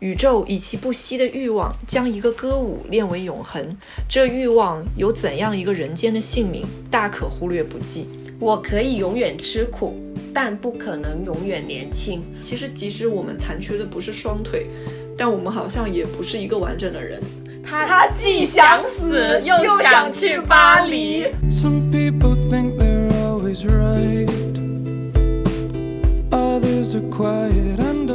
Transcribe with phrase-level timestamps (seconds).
[0.00, 3.76] 宇宙以其不息的欲望将一个歌舞练为永恒，
[4.08, 8.06] 这欲望有怎样一个人间的姓名，大可忽略不计。
[8.38, 9.98] 我可以永远吃苦，
[10.32, 12.22] 但不可能永远年轻。
[12.40, 14.68] 其实，即使我们残缺的不是双腿，
[15.16, 17.20] 但我们好像也不是一个完整的人。
[17.66, 21.24] 他他既想死又想去巴黎。
[21.50, 24.28] Some people think they're always right.
[26.30, 28.08] Others are quiet and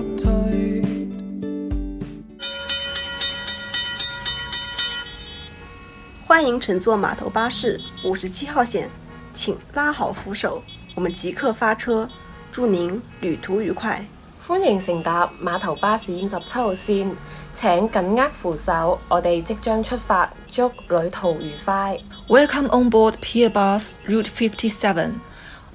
[6.33, 8.89] 欢迎乘坐码头巴士五十七号线，
[9.35, 10.63] 请拉好扶手，
[10.95, 12.09] 我们即刻发车，
[12.51, 14.03] 祝您旅途愉快。
[14.47, 17.11] 歡迎乘搭碼頭巴士五十七號線，
[17.55, 21.99] 請緊握扶手，我哋即將出發，祝旅途愉快。
[22.27, 25.11] Welcome on board Pier Bus Route 57.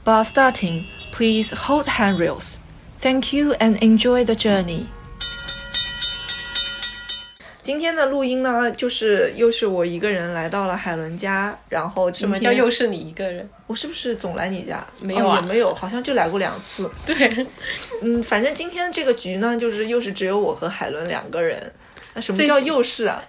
[0.04, 0.86] Bus starting.
[1.12, 2.56] Please hold handrails.
[3.00, 4.86] Thank you and enjoy the journey.
[7.68, 13.46] 今天的录音呢，就是又是我一个人来到了海伦家，然后什么叫又是你一个人？
[13.66, 14.82] 我是不是总来你家？
[15.02, 16.90] 没有啊哦也没有，好像就来过两次。
[17.04, 17.46] 对，
[18.00, 21.70] 嗯，反正今天这个局呢，就是又是只有我和海伦两个人。
[22.14, 23.22] 那什么叫又是啊？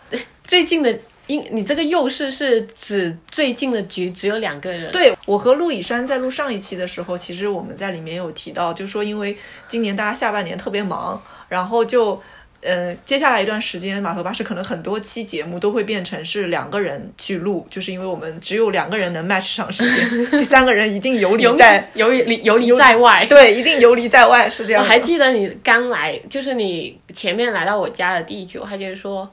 [0.47, 0.97] 最近的，
[1.28, 12.17] 因你这个又是是指最近的局只有两个人。，对我和陆以山在录上一期的时候，其实我们在里面有提到，就说因为今年大家下半年特别忙，然后就。
[12.61, 23.25] 呃，接下来一段时间，码头巴士可能很多期节目都会变成是两个人去录，就是因为我们只有两个人能 match 上时间， 第三个人一定游离游在，游离游离在外。
[23.29, 24.83] 对，一定游离在外，是这样。
[24.83, 29.29] 我还记得你刚来，就是你前面来到我家的第一句，我还记得说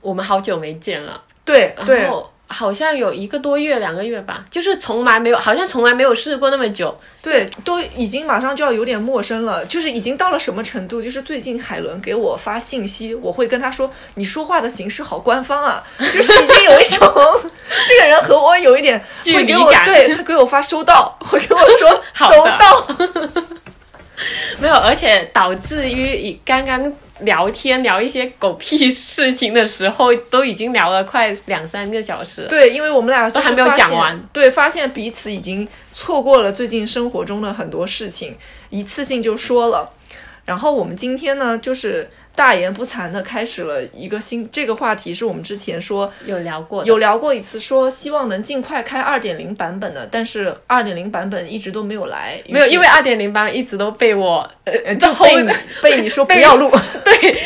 [0.00, 6.98] 我们好久没见了，对对然后好像有一个多月、两个月吧，就是从来没有，好像从来没有试过那么久。
[7.20, 11.02] 对，都已经马上就要有点陌生了，就是已经到了什么程度？
[11.02, 17.06] 就是最近海伦给我发信息，我会跟他说：“你说话的形式好官方啊！” 就是已经有一种
[17.86, 22.88] 这个人和我有一点 距离感对他给我发收到，会跟我说收到。
[24.58, 32.46] 没有，而且导致于以刚刚聊天聊一些狗屁事情的时候，都已经聊了快两三个小时。
[32.48, 38.36] 对，因为我们俩都还没有讲完，对，发现彼此已经错过了最近生活中的很多事情，
[38.70, 39.90] 一次性就说了。
[40.44, 52.66] 然后我们今天呢，就是大言不惭的开始了一个新这个话题，是我们之前说有聊过，有聊过一次，说希望能尽快开二点零版本的，但是二点零版本一直都没有来，没有？
[52.68, 56.70] 因为二点零版一直都被我呃就被你被你说 不要录，
[57.04, 57.36] 对，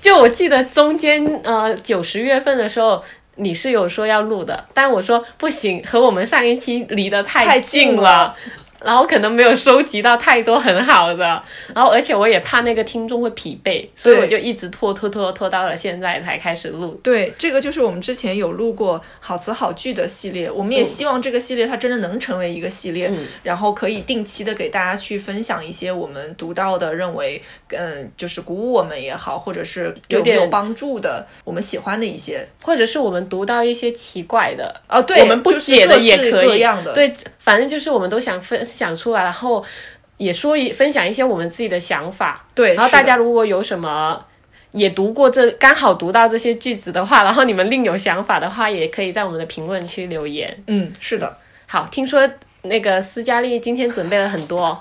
[0.00, 3.04] 就我记得中间呃九十月份的时候。
[3.40, 8.36] 你是有说要录的，但我说不行，和我们上一期离得太太近了近了，
[8.84, 11.42] 然后可能没有收集到太多很好的，
[11.74, 16.98] 然后而且我也怕那个听众会疲惫，所以我就一直拖拖拖拖到了现在才开始录。
[17.02, 23.26] 对，这个就是我们之前有录过好词好句的系列，我们也希望这个系列它真的能成为一个系列，嗯。
[23.42, 39.64] 然后可以定期的给大家去分享一些我们读到的，认为嗯就是鼓舞我们也好，或者是有有点有帮助的，我们喜欢的一些或者是我们读到一些奇怪的，啊，对，我们不就是解的也可以，各样的，对，反正就是我们都想分享出来，然后
[40.16, 44.24] 也说一分享一些我们自己的想法，对，然后大家如果有什么
[44.72, 50.62] 也读过这刚好读到这些句子的话，然后你们另有想法的话，也可以在我们的评论区留言。
[50.66, 51.36] 嗯是的，
[51.66, 52.28] 好，听说
[52.68, 54.78] 那个斯嘉丽今天准备了很多哦，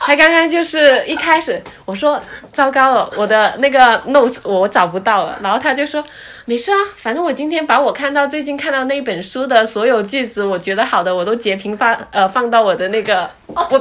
[0.00, 2.20] 她刚刚就是一开始我说
[2.52, 6.04] 糟糕了，我的那个 notes 我找不到了，然后她就说
[6.44, 13.28] 没事啊，反正我今天把我看到最近看到那一本书的所有句子，我觉得好的我都截屏发呃放到我的那个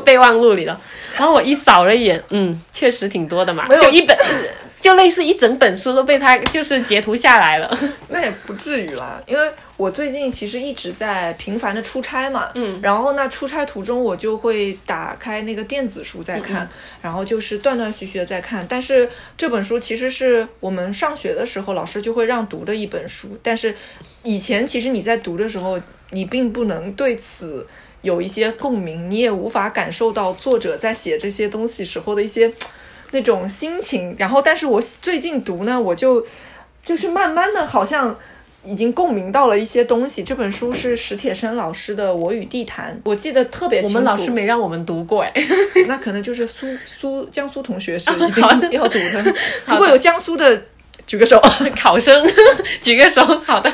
[0.05, 0.79] 备忘录里了，
[1.17, 4.17] 然后我一扫了一眼，嗯，确实挺多的嘛，就一本。
[4.79, 7.69] 就类似一整本书都被他就是截图下来了，
[8.07, 16.69] 那也不至于啦，因为我最近其实一直在频繁的出差嘛，嗯，然后那出差途中我就会打开那个电子书在看，嗯
[17.03, 18.67] 然后就是断断续续的在看。
[18.67, 23.73] 但是这本书其实是我们上学的时候老师就会让读的一本书，但是
[24.23, 25.79] 以前其实你在读的时候，
[26.09, 27.65] 你并不能对此
[28.01, 32.51] 有一些共鸣，你也无法感受到作者在写这些东西时候的一些
[33.11, 34.13] 那种心情。
[34.19, 36.27] 然后，但是我最近读呢，我就
[36.83, 38.19] 就是慢慢的好像。
[38.69, 40.23] 已经共鸣到了一些东西。
[40.23, 43.95] 这本书是史铁生老师的《我与地坛》，我记得特别清楚。
[43.95, 45.33] 我们老师没让我们读过哎。
[45.87, 48.31] 那可能就是苏苏江苏同学是 一
[48.61, 49.35] 定要读的。
[49.65, 50.61] 如果有江苏的，
[51.07, 51.41] 举个手。
[51.75, 52.25] 考生
[52.81, 53.71] 举个手，好的。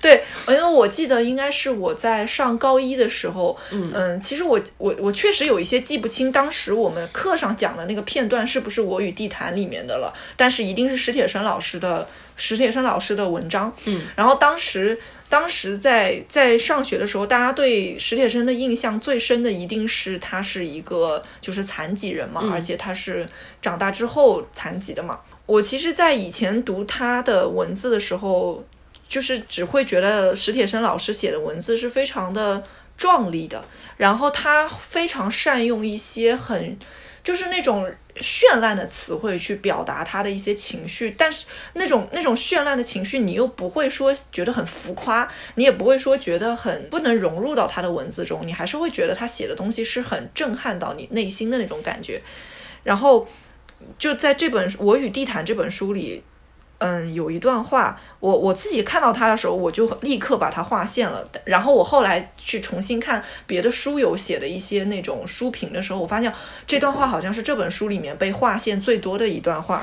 [0.00, 4.20] 对，因为我记得应该是我在上高一的时候，嗯。
[4.20, 14.98] 其实我我我确实有一些记不清当时我们课上讲的那个片段是不是《我与地坛》里面的了，但是一定是史铁生老师的史铁生老师的文章，嗯，然后当时
[15.28, 23.28] 当时在在上学的时候，大家对史铁生的印象最深的一定是他是一个就是残疾人嘛，而且他是
[23.60, 25.20] 长大之后残疾的嘛。
[25.46, 28.64] 我其实，在以前读他的文字的时候，
[29.08, 32.62] 就是只会觉得史铁生老师写的文字是非常的
[32.96, 33.64] 壮丽的，
[33.96, 36.78] 然后他非常善用一些很
[37.22, 52.20] 就是那种绚烂的词汇去表达他的一些情绪，但是那种那种绚烂的情绪，你又不会说觉得很浮夸，你也不会说觉得很不能融入到他的文字中，你还是会觉得他写的东西是很震撼到你内心的那种感觉，
[52.82, 53.26] 然后。
[53.98, 56.22] 就在这本《我与地毯》这本书里，
[56.78, 61.26] 嗯，有一段话，我我自己看到它的时候，我就立刻把它划线了。
[61.44, 66.32] 然后我后来去重新看别的书友写的一些那种书评的时候，我发现
[66.66, 69.82] 这段话好像是这本书里面被划线最多的一段话。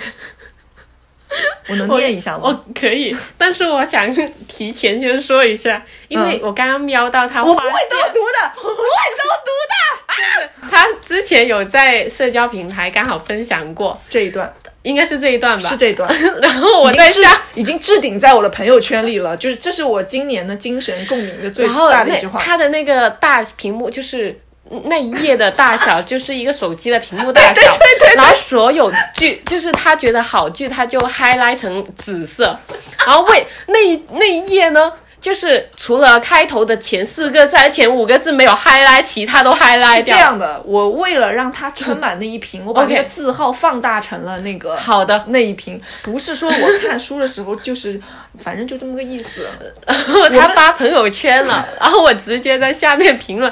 [1.68, 2.42] 我能念一下吗？
[2.44, 4.08] 我可以，但是我想
[4.48, 8.70] 提前先说一下，因为我刚刚瞄到他，我不会都读的，不会
[9.18, 10.70] 都读的。
[10.70, 15.70] 他之前有在社交平台刚好分享过这一段，应该是这一段吧？
[15.70, 16.10] 是这一段。
[16.42, 22.40] 然后我在下已经置顶在我的朋友圈里了，就是这是我今年的精神共鸣的最大的一句话。
[22.40, 24.40] 他的那个大屏幕就是
[24.86, 27.54] 那一页的大小， 就是一个手机的屏幕大小。
[27.54, 28.16] 对对对。
[28.16, 32.58] 然后所有剧就是他觉得好剧，他就 highlight 成紫色。
[33.06, 34.92] 然后为那一那一页呢？
[35.24, 45.82] 就是除了开头的前四个字、前五个字没有 highlight，其他都 highlight 是这样的，我为了让它撑满那一瓶， 我把那个字号放大成了那个好的那一瓶。
[46.02, 47.98] 不是说我看书的时候就是，
[48.44, 49.48] 反正就这么个意思。
[49.88, 53.50] 他发朋友圈了， 然后我直接在下面评论。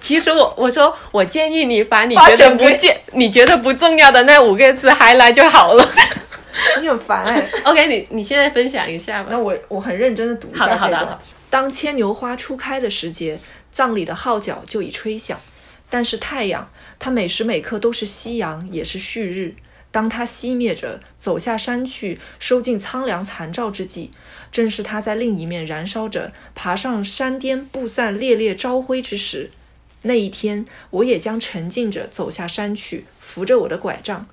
[0.00, 5.88] 其实我我说我建议你把你觉得不见、你觉得不重要的那五个字 highlight 就好了。
[6.80, 7.48] 你很烦哎。
[7.64, 9.28] OK，你你现在分享一下吧。
[9.30, 11.18] 那我我很认真的读一下这个。
[11.50, 13.38] 当牵牛花初开的时节，
[13.70, 15.40] 葬礼的号角就已吹响。
[15.90, 19.54] 但是太阳，它每时每刻都是夕阳，也是旭日。
[19.90, 24.10] 当它熄灭着，走下山去，收尽苍凉残照之际，
[24.50, 29.50] 正是它在另一面燃烧着，爬上山巅，布散烈烈朝晖之时。
[30.04, 34.26] 那一天，我也将沉浸着走下山去，扶着我的拐杖。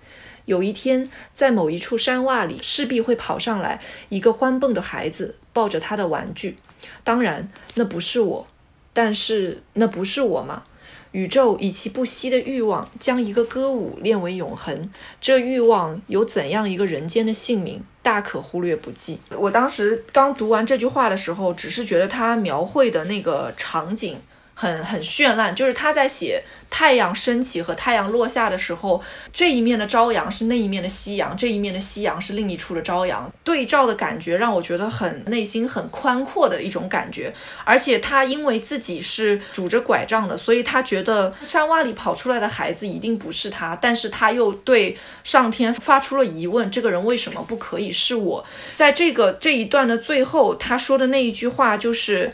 [0.49, 3.79] 有一天，在某一处山洼里，势必会跑上来
[4.09, 6.55] 一个欢蹦的孩子，抱着他的玩具。
[7.03, 8.47] 当然，那不是我，
[8.91, 10.63] 但是那不是我吗？
[11.11, 14.89] 宇宙以其不息的欲望，将一个歌舞练为永恒。
[15.21, 19.19] 这欲望有怎样一个人间的姓名，大可忽略不计。
[19.29, 24.19] 我当时刚读完这句话的时候，只是觉得他描绘的那个场景。
[24.59, 29.01] 很很绚烂，就是他在写太阳升起和太阳落下的时候，
[29.31, 37.33] 这一面的朝阳是那一面的夕阳，这一面的夕阳是另一处的朝阳，对照的感觉让我觉得很内心很宽阔的一种感觉。
[37.63, 48.45] 而且他因为自己是拄着拐杖的，所以他觉得山洼里跑出来的孩子一定不是他，但是他又对上天发出了疑问：这个人为什么不可以是我？
[48.75, 52.33] 在这个这一段的最后，他说的那一句话就是。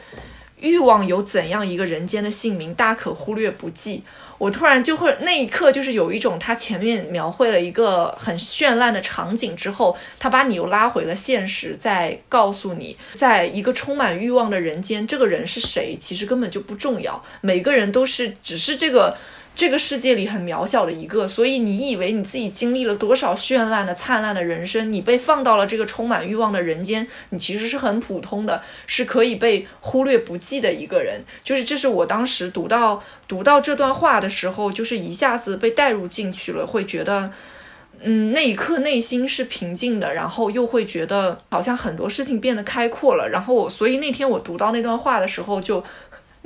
[0.60, 4.04] 欲望有怎样一个人间的姓名，大可忽略不计。
[4.38, 17.24] 我突然就会那一刻，就是有一种他前面描绘了一个很绚烂的场景之后，他把你又拉回了现实，再告诉你，在一个充满欲望的人间，这个人是谁，其实根本就不重要。
[17.42, 19.16] 每个人都是，只是这个。
[19.56, 24.92] 这个世界里很渺小的一个，所以你以为你自己经历了多少绚烂的、灿烂的人生？
[24.92, 31.24] 你被放到了这个充满欲望的人间，你其实是很普通的，是可以被忽略不计的一个人。
[31.42, 37.32] 就是这是我当时读到读到这段话的时候，就是一下子被带入进去了，会觉得，
[38.02, 43.30] 嗯，那一刻内心是平静的，然后又会觉得好像很多事情变得开阔了。
[43.30, 45.82] 然后我，所以那天我读到那段话的时候就。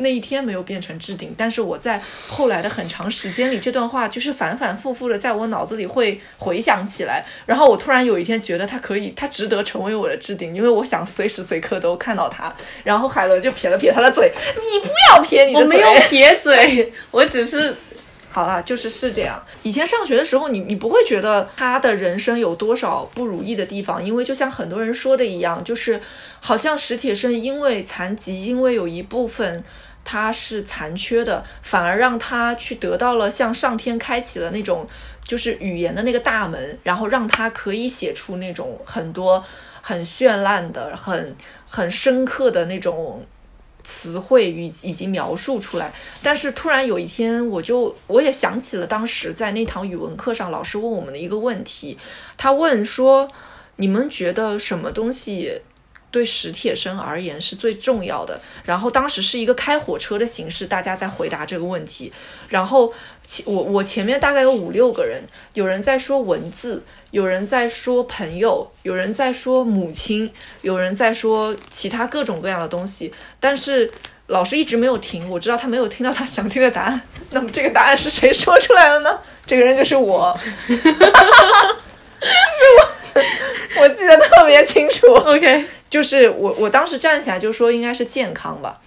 [0.01, 7.25] 那一天没有变成置顶，但是我在后来的很长时间里，这段话就是反反复复的在我脑子里会回想起来。
[7.45, 12.53] 然后我突然有一天觉得它可以，它值得成为我的置顶，因为我想随时随刻都看到它。
[12.83, 17.75] 然后海伦就撇了撇他的嘴：“你不要撇你的嘴。”我没有撇嘴，我只是
[18.29, 19.43] 好了，就是是这样。
[19.63, 25.99] 以前上学的时候，你你不会觉得他的人生有多少不如意的地方，因为就像很多人说的一样，就是
[26.39, 29.61] 好像史铁生因为残疾，因为有一部分。
[30.03, 34.87] 他是残缺的，反而让他去得到了像上天开启了那种
[35.23, 39.43] 就是语言的那个大门，然后让他可以写出那种很多
[39.81, 41.35] 很绚烂的、很
[41.67, 43.23] 很深刻的那种
[43.83, 45.93] 词汇以以及描述出来。
[46.23, 51.97] 但是突然有一天，我就我也想起了当时在那堂语文课上老师问我们的一个问题，
[52.35, 53.29] 他问说
[53.77, 55.61] ：“你们觉得什么东西？”
[56.11, 58.39] 对史铁生而言是最重要的。
[58.63, 62.11] 然后当时是一个开火车的形式，大家在回答这个问题。
[62.49, 62.93] 然后
[63.25, 65.23] 前我我前面大概有五六个人，
[65.53, 73.13] 有人在说文字，有人在说朋友，有人在说母亲，有人在说其他各种各样的东西。
[73.39, 73.91] 但是
[74.27, 77.01] 老师一直没有停，我知道他没有听到他想听的答案。
[77.31, 79.19] 那么这个答案是谁说出来的呢？
[79.45, 80.37] 这个人就是我，
[80.67, 80.83] 就 是
[82.77, 85.07] 我，我记得特别清楚。
[85.13, 88.79] OK，就是我我当时站起来就说应该是健康吧，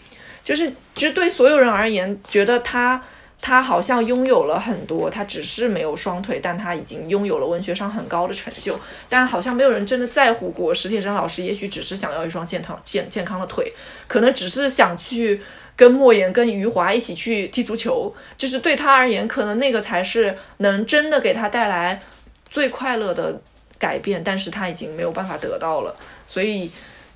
[0.45, 3.03] 就是其实对所有人而言，觉得他
[3.41, 8.79] 他好像拥有了很多，他只是没有双腿，但他已经拥有了文学上很高的成就，
[9.09, 10.73] 但好像没有人真的在乎过。
[10.73, 13.73] 史铁生老师也许只是想要一双健康健健康的腿，
[14.07, 15.43] 可能只是想去
[15.75, 22.01] 跟莫言、跟余华一起去踢足球，就是对他而言，可能那个才是能真的给他带来
[22.49, 23.43] 最快乐的
[23.77, 25.97] 改变，但是他已经没有办法得到了，
[26.29, 26.71] 所以。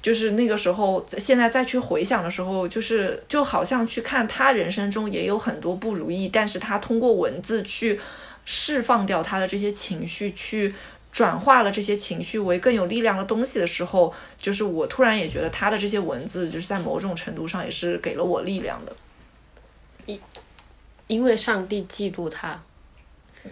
[0.07, 7.99] 就是那个时候，现在再去回想的时候，就是就好像去看他人生中也有很多不如意，但是他通过文字去
[8.45, 10.73] 释放掉他的这些情绪，去
[11.11, 18.95] 转化了这些情绪为更有力量的东西的时候，就是我突然也觉得他的这些文字，就是在某种程度上也是给了我力量的。
[20.07, 20.21] 因
[21.09, 22.63] 因为上帝嫉妒他。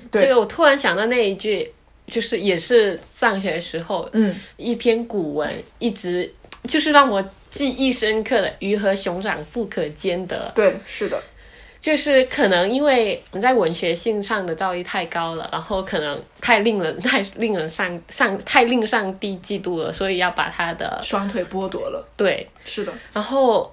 [0.08, 1.68] 对这个我突然想到那一句，
[2.06, 6.32] 就是也是上学时候嗯一篇古文，一直
[6.64, 10.50] 就是让我记忆深刻的“鱼和熊掌不可兼得”。
[10.56, 11.22] 对，是的，
[11.80, 23.72] 就是可能因为你在文学性上的造诣太高了，然后可能太令人太令人上上太令上帝嫉妒了，所以要把他的双腿剥夺了，对，是的，然后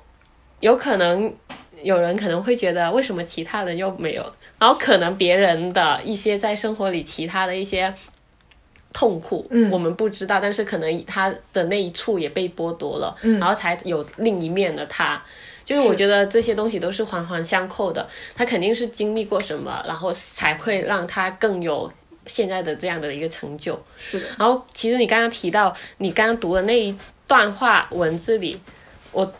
[0.59, 1.33] 有可能
[1.81, 7.91] 有人可能会觉得为什么其他人又没有，然后可能别人的一些在生活里其他的一些
[8.93, 15.21] 痛苦，嗯我们不知道，但是可能他的那一处也被剥夺了，嗯然后才有另一面的他。
[15.63, 18.05] 就是我觉得这些东西都是环环相扣的，
[18.35, 21.89] 他肯定是经历过什么，然后才会让他更有
[22.25, 23.79] 现在的这样的一个成就。
[23.97, 26.93] 是的，然后其实你刚刚提到你刚刚读的那一
[27.27, 28.59] 段话文字里，
[29.11, 29.31] 我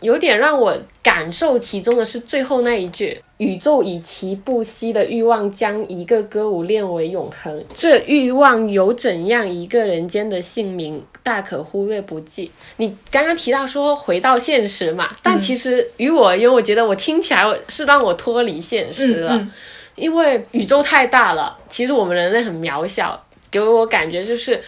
[0.00, 19.34] 有点让我感受其中的是最后那一句：“宇宙以其不息的欲望将一个歌舞练为永恒，这欲望有怎样一个人间的姓名，大可忽略不计。”你刚刚提到说回到现实嘛，但其实于我而言，我觉得我听起来是让我脱离现实了。
[19.34, 19.50] 嗯
[19.96, 23.18] 因为宇宙太大了，其实我们人类很渺小，
[23.50, 24.62] 给我感觉就是，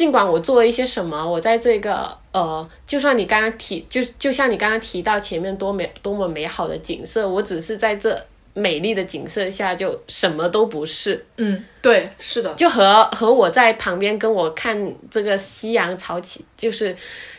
[0.00, 8.18] 尽管我做了一些什么，我在这个呃，就算你刚刚提，就就像你刚刚提到前面多美多么美好的景色，我只是在这
[8.54, 16.96] 美丽的景色下就什么都不是，嗯，对，是的，就和和我在旁边跟我看这个夕阳潮起，就是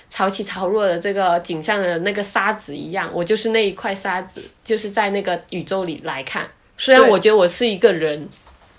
[0.07, 6.47] 潮起潮落的这个景象的那个沙子一样，我就是那一块沙子，就是在那个宇宙里来看。
[6.77, 8.29] 虽然我觉得我是一个人，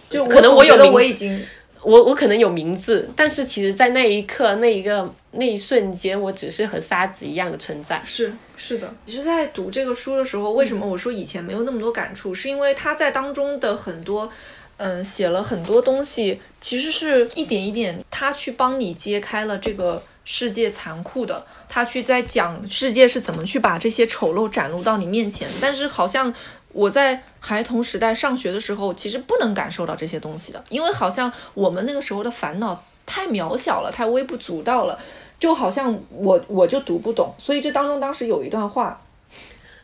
[0.09, 1.45] 就可能我有名字我已经
[1.85, 8.01] 我我可能有名字，但是其实，在那一刻、那一个、那一瞬间，我只是和沙子一样的存在。
[8.05, 14.31] 是是的，其实，在读这个书的时候，为什么我说以前没有那么多感触，是因为他在当中的很多，
[14.77, 26.33] 嗯，写了很多东西，其实是一点一点，他去帮你揭开了这个世界残酷的，他去在讲世界是怎么去把这些丑陋展露到你面前，但是好像。
[26.73, 34.99] 我在孩童时代上学的时候，其实不能感受到这些东西的，因为好像我们那个时候的烦恼太渺小了，太微不足道了，
[35.39, 37.35] 就好像我 我就读不懂。
[37.39, 39.01] 所以这当中当时有一段话，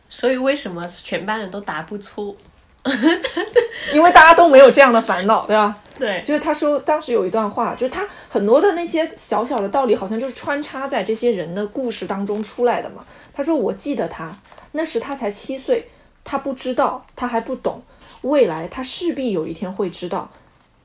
[0.09, 2.37] 所以为什么全班人都答不出？
[3.93, 5.77] 因为大家都没有这样的烦恼，对吧？
[5.99, 13.05] 对，就是他说当时有一段话，就是他很多的那些小小的道理，好像就是穿插在这些人的故事当中出来的嘛。
[13.35, 14.35] 他说：“我记得他，
[14.73, 15.89] 那时他才七岁，
[16.31, 17.81] 他不知道，他还不懂，
[18.21, 20.31] 未来他势必有一天会知道，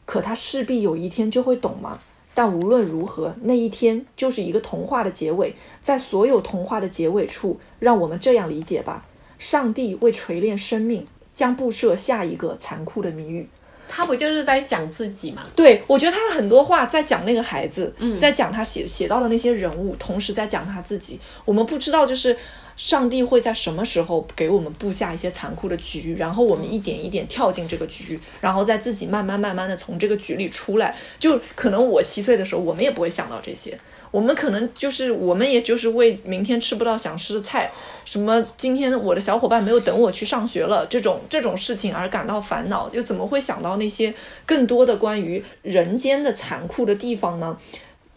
[0.06, 2.00] 可他势必有一天就会懂吗？
[2.34, 9.06] 但无论如何，那一天就是一个童话的结尾，在所有童话的结尾处，让我们这样理解吧：
[9.38, 13.50] 上帝为锤炼生命，将布设下一个残酷的谜语。”
[13.86, 15.44] 他不就是在讲自己吗？
[15.56, 21.20] 对，我觉得他的很多话在讲那个孩子，嗯在讲他写写到的那些人物，同时在讲他自己。
[21.44, 22.36] 我们不知道，就是
[22.76, 30.96] 上帝会在什么时候给我们布下一些残酷的局，然后我们一点一点跳进这个局，然后再自己慢慢慢慢的从这个局里出来。
[31.20, 33.80] 就可能我七岁的时候，我们也不会想到这些。
[34.12, 37.72] 我们可能就是，我们也就是为明天吃不到想吃的菜，
[38.06, 44.14] 什么今天我的小伙伴没有等我去上学了，这种这种事情而感到烦恼，就怎么会想到那些
[44.46, 47.58] 更多的关于人间的残酷的地方呢？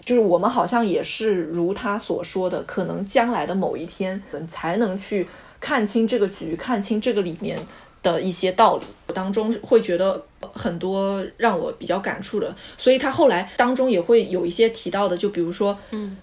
[0.06, 5.26] 就是我们好像也是如他所说的，可能将来的某一天，我们才能去
[5.60, 7.58] 看清这个局，看清这个里面
[8.02, 8.84] 的一些道理。
[9.12, 16.16] 当中会觉得很多让我比较感触的，所以他后来当中也会有一些提到的，就比如说，嗯，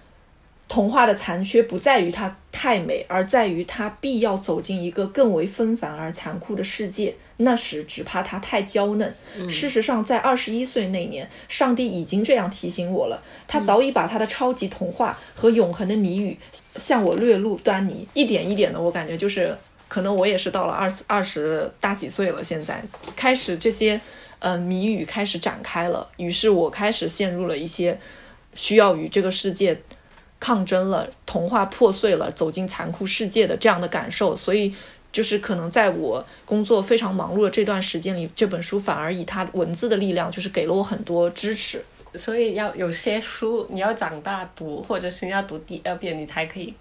[0.73, 7.13] 童话的残缺不在于它太美，而在于它必要走进一个更为纷繁而残酷的世界。
[7.37, 9.15] 那时只怕它太娇嫩。
[9.47, 13.21] 事实上，在二十一岁那年，上帝已经这样提醒我了。
[13.47, 16.35] 他早已把他的超级童话和永恒的谜语
[16.77, 19.55] 向我略露端倪，一点一点的，我感觉就是，
[19.87, 22.83] 可能我也是到了二十二十大几岁了，现在
[23.15, 24.01] 开始这些，
[24.39, 26.09] 呃，谜语开始展开了。
[26.17, 27.99] 于是我开始陷入了一些
[28.55, 29.79] 需要与这个世界
[30.43, 34.35] 抗争了，童话破碎了，走进残酷世界的这样的感受。
[34.35, 34.75] 所以，
[35.09, 41.81] 就是可能在我工作非常忙碌的这段时间里，这本书反而以它文字的力量，就是给了我很多支持。
[42.15, 46.73] 所以要有些书你要长大读，或者是你要读第二遍，你才可以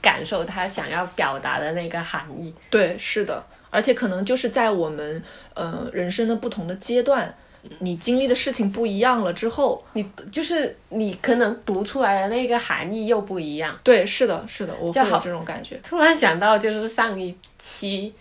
[0.00, 2.54] 感受他想要表达的那个含义。
[2.70, 5.20] 对，是的，而且可能就是在我们
[5.54, 7.34] 呃人生的不同的阶段，
[7.80, 13.78] 你经历的事情不一样了之后，你就是你可能读出来的那个含义又不一样。
[13.82, 15.78] 对，是的，是的，我会有这种感觉。
[15.82, 18.12] 突然想到，就是上一期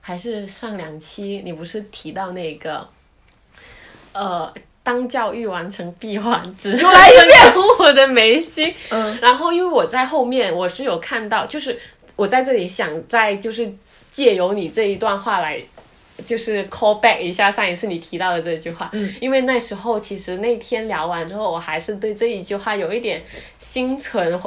[0.00, 2.86] 还是上两期，你不是提到那个
[4.12, 8.74] 呃，当教育完成闭环，只是来一遍我的眉心。
[8.90, 11.78] 嗯，然后因为我在后面我是有看到，就是
[12.16, 13.72] 我在这里想再就是
[14.10, 15.62] 借由你这一段话来。
[16.24, 23.22] 就是 call back 一下上一次你提到的这句话，嗯，因为那时候其实那天聊完之后，我还是对这一句话有一点
[23.58, 24.40] 心存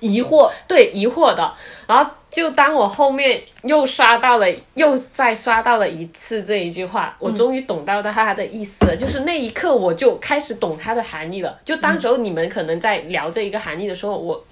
[0.00, 1.52] 疑惑，对疑惑的。
[1.86, 8.94] 然后就当我后面又刷到了，又再刷到了一次这一句话，我终于懂到他的意思了。
[8.94, 11.58] 就是那一刻我就开始懂它的含义了。
[11.64, 14.44] 就当时候你们可能在聊这一个含义的时候，我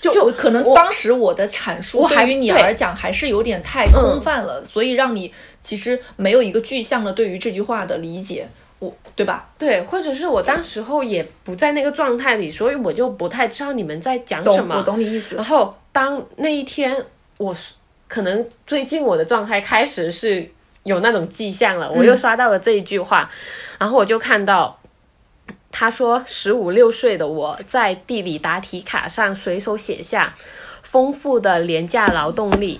[0.00, 8.48] 就就可能当时我的阐述我还对于你而讲还是有点太空泛了，所以让你其实没有一个具象的对于这句话的理解，
[8.78, 9.50] 我对吧？
[9.58, 14.76] 对，或者是我当时候也不在那个状态里，所以我就不太知道你们在讲什懂，么。
[14.78, 15.44] 我懂你意思然。
[15.44, 16.96] 后当那一天
[17.36, 17.74] 我是
[18.08, 20.50] 可能最近我的状态开始是
[20.84, 23.30] 有那种迹象了，我又刷到了这一句话，
[23.78, 24.79] 然后我就看到。
[25.72, 30.34] 他说：“十五六岁的我在地理答题卡上随手写下
[30.82, 32.76] 丰富的廉价劳动力。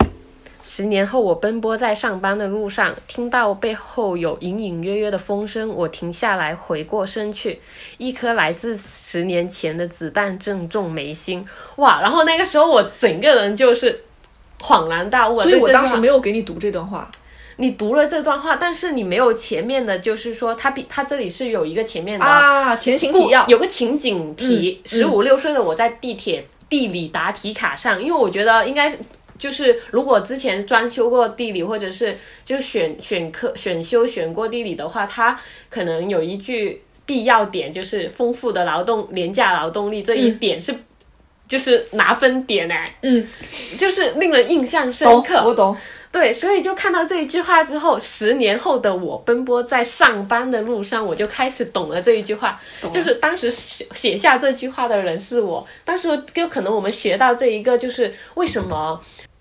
[0.62, 7.60] 十年后，我奔波在上班的路上，听到背后有隐隐约约的风声，我停下来，回过身去，
[7.98, 11.44] 一颗来自十年前的子弹正中眉心。
[11.76, 12.00] 哇！
[12.00, 14.04] 然后那个时候我整个人就是
[14.60, 15.40] 恍然大悟。
[15.40, 17.10] 所以我当时没有给你读这段话。
[17.60, 23.46] 你读了这段话，但是你没有前面的，就是说他比他这里是有一个前面的啊，前情提要。
[23.46, 28.96] 有个情景题，嗯十五六岁的我在地铁地理答题卡上，因为我觉得应该是。
[29.38, 40.74] 就是如果之前专修过地理，或者是就选选科选修选过地理的话，它可能有一句必要点，就是丰富的劳动廉价劳动力这一点是，
[41.50, 43.26] 就是拿分点哎，嗯，
[43.76, 45.42] 就是令人印象深懂，刻。
[45.44, 45.76] 我懂。
[46.12, 52.60] 对，所以就看到这一句话之后，十年后的我奔波在上班的路上，我就开始懂了这一句话。
[52.92, 59.00] 就是当时写写下这句话的人是我，当时就可能我们学到这一个，就是为什么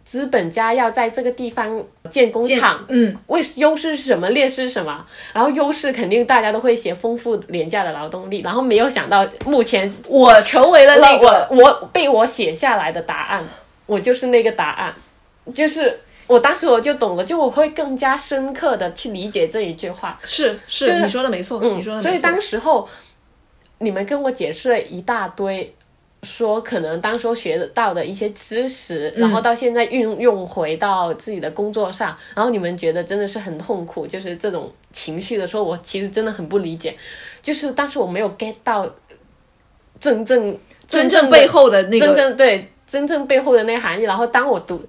[0.10, 5.06] 资本家要在这个地方建工厂，嗯，为优势是什么，劣势是什么？
[5.34, 13.48] 然后优势肯定大家都会写丰富廉价的劳动力，然后没有想到目前我成为了那个我我被我写下来的答案，
[13.86, 14.96] 我就是那个答案，
[15.54, 20.20] 就是我当时我就懂了，就我会更加深刻的去理解这一句话。
[20.26, 22.10] 是就是是，你说的没错，嗯你说的没错。
[22.10, 22.90] 所以当时候
[23.78, 25.76] 你们跟我解释了一大堆。
[26.24, 36.96] 说可能当时候学得到的一些知识，然后到现在运用回到自己的工作上，然后你们觉得真的是很痛苦，就是这种情绪的时候，我其实真的很不理解，
[37.42, 38.90] 就是当时我没有 get 到
[40.00, 44.04] 真正真正背后的那真个，正对真正背后的那个含义。
[44.04, 44.82] 然后当我读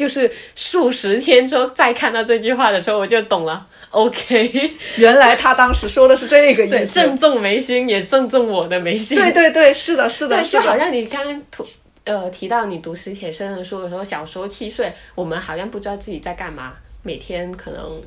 [0.00, 3.66] 就是数十天之后再看到这句话的时候，我就懂了。
[3.90, 9.18] OK， 原来他当时说的是这个意思对，正中眉心，也正中我的眉心。
[9.18, 11.66] 对对对，是的，是的，对，是好像你刚刚吐
[12.04, 18.00] 呃提到你读史铁生的书的时候，小时候七岁，我们好像不知道自己在干嘛，每天可能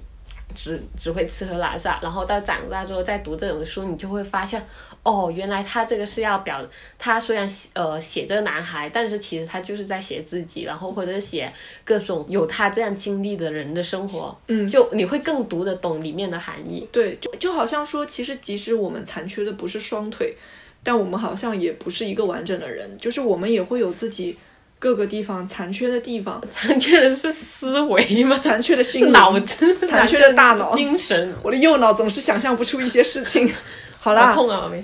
[0.55, 4.65] 只只会吃喝拉撒，然后到长大之后再读这种书，你就会发现，
[5.03, 6.65] 哦，原来他这个是要表，
[6.97, 11.51] 他虽然写呃写这个男孩，但是其实他就是在写自己，然后或者写
[11.83, 16.87] 各种有他这样经历的人的生活，嗯就你会更读得懂里面的含义。
[16.89, 20.37] 对，就就好像说，其实即使我们残缺的不是双腿，
[20.81, 24.37] 但我们好像也不是一个完整的人，就是我们也会有自己
[24.83, 28.37] 各个地方残缺的地方， 残缺的是思维吗？
[28.43, 31.33] 残缺的心灵脑子，残缺的大脑 精神。
[31.41, 33.49] 我的右脑总是想象不出一些事情。
[33.97, 34.35] 好啦，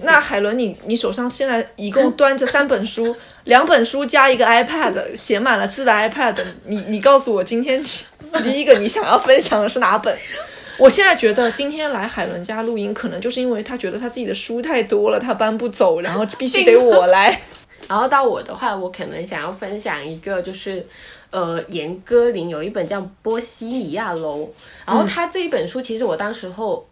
[0.03, 7.83] 那海伦你，你手上现在一共端着三本书，两本书加一个 iPad，写满了字的 iPad，你你告诉我，今天
[8.41, 10.17] 第一个你想要分享的是哪本？
[10.77, 17.41] 我现在觉得今天来海伦家录音，可能就是因为他觉得他自己的书太多了，他搬不走，然后必须得我来。
[17.87, 20.85] 然后到我的话，我可能想要分享一个，就是
[21.31, 24.43] 呃，严歌苓有一本叫《波西米亚楼》，
[24.85, 26.87] 然后他这一本书，其实我当时候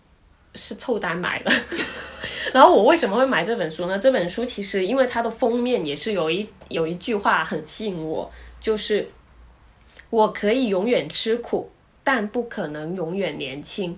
[0.56, 1.52] 是凑单买的。
[2.54, 4.00] 然后我为什么会买这本书呢？
[4.00, 9.08] 这本书其实因为它的封面也是有一有一句话很吸引我，就是
[10.10, 11.70] 我可以永远吃苦，
[12.04, 13.96] 但不可能永远年轻。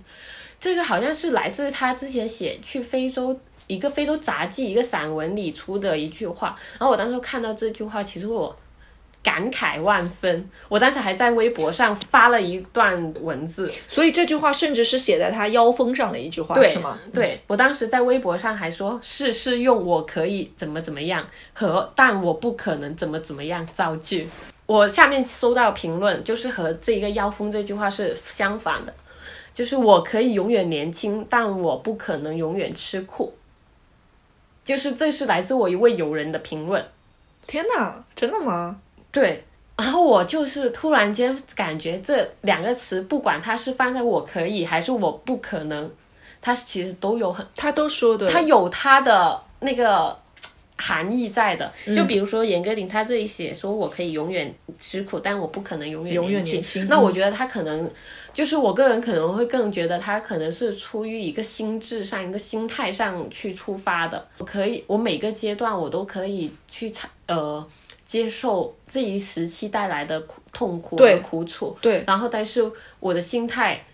[0.60, 6.58] 这个好像是来自他之前写去非洲一个非洲杂技一个散文里出的一句话。
[6.78, 8.54] 然后我当时看到这句话，其实我
[9.22, 10.50] 感慨万分。
[10.68, 16.98] 我当时还在微博上发了一段文字，所以这句话甚至是写在他腰封上的一句话，是吗？
[17.14, 24.28] 对我当时在微博上还说，是是用我可以怎么怎么样和但我不可能怎么怎么样造句。
[24.66, 28.94] 我下面收到评论，就是和这个腰封这句话是相反的，
[29.54, 33.34] 就是我可以永远年轻，但我不可能永远吃苦。
[34.70, 36.86] 就是这是来自我一位友人的评论，
[37.48, 38.80] 天哪，真的吗？
[39.12, 39.44] 对，
[39.76, 45.92] 然后我就是突然间感觉这两个词，不管它是放在我可以还是我不可能，
[46.40, 50.16] 它其实都有很他都说的，它有它的那个
[50.80, 51.72] 含义在的。
[51.86, 56.56] 嗯就比如说严歌苓，他这里写说我可以永远吃苦，但我不可能永远永远轻。
[56.56, 57.88] 年轻那我觉得他可能
[58.34, 64.28] 就是我个人可能会更觉得他可能是出于一个心智上、一个心态上去出发的。
[64.40, 67.68] 我可以，我每个阶段我都可以去参呃。
[68.06, 72.60] 接受这一时期带来的苦痛苦和对苦楚，对然后但是
[73.00, 73.86] 我的心态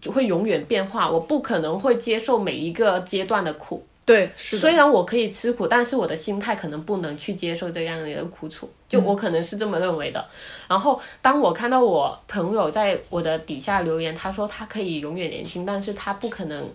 [0.00, 3.86] 就会永远变化，我不可能会接受每一个阶段的苦。
[4.08, 10.26] 对，虽然我可以吃苦，但是我的心态可能不能去接受这样的一个苦楚，就我可能是这么认为的。
[10.66, 16.68] 然后当我看到我朋友在我的底下留言，他说他可以永远年轻，但是他不可能。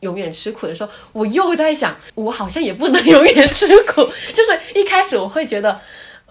[0.00, 4.02] 永远吃苦的时候，我又在想，我好像也不能永远吃苦。
[4.32, 5.78] 就是一开始我会觉得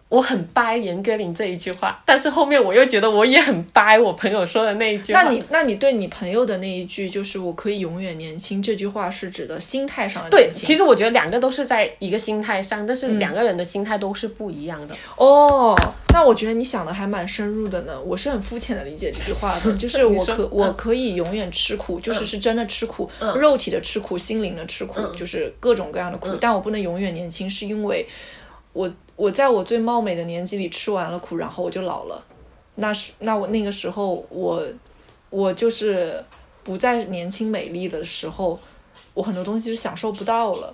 [0.09, 5.21] 我很掰严歌苓这一句话，但是后面我又觉得我也很掰我朋友说的那一句话。
[5.21, 10.49] 那你那你对你朋友的那一句就是“我可以永远年轻”这句话是指的心态上的对。
[10.51, 14.95] 其实我觉得两个都是在一个心态上，但是两个人的心态都是不一样的。
[15.15, 15.75] 哦，
[16.11, 18.01] 那我觉得你想的还蛮深入的呢。
[18.01, 26.35] 我是很肤浅的理解这句话的， 就是我可嗯我可以永远吃苦，就是是真的吃苦，肉体的吃苦，心灵的吃苦，嗯就是各种各样的苦。
[26.41, 28.07] 但我不能永远年轻，是因为
[28.73, 32.23] 我我在我最貌美的年纪里吃完了苦，然后我就老了。
[32.75, 34.63] 那是那我那个时候我
[35.29, 36.23] 我就是
[36.63, 38.57] 不再年轻美丽的时候，
[39.13, 40.73] 我很多东西就享受不到了，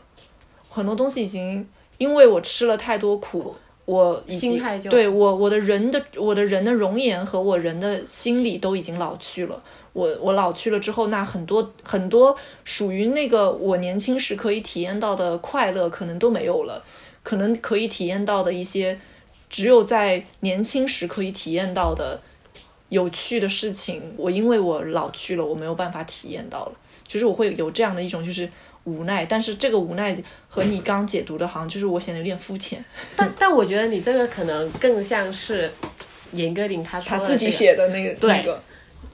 [0.69, 3.55] 很多东西已经因为我吃了太多苦，
[3.85, 9.63] 我心态就对我我的人的我的人的容颜和我人的心理都已经老去了。
[9.93, 16.83] 我我老去了之后，那很多很多属于那个我年轻时可以体验到的快乐，可能都没有了。
[17.25, 18.99] 可能可以体验到的一些，
[19.49, 22.21] 只有在年轻时可以体验到的
[22.89, 26.71] 有趣的事情，我因为我老去了，我没有办法体验到了。
[27.07, 28.47] 就是我会有这样的一种就是
[28.83, 30.15] 无奈，但是这个无奈
[30.47, 32.85] 和你刚解读的，好像就是我显得有点肤浅，
[33.15, 35.71] 但但我觉得你这个可能更像是
[36.31, 37.49] 严歌苓他说自己。
[37.49, 38.61] 写的那个、对那个，